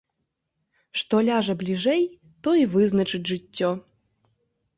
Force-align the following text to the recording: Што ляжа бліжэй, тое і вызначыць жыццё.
Што 1.01 1.15
ляжа 1.27 1.55
бліжэй, 1.61 2.01
тое 2.49 2.57
і 2.61 2.65
вызначыць 2.73 3.23
жыццё. 3.35 3.71